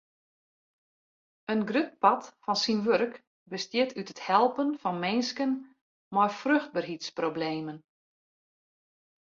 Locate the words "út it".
3.99-4.23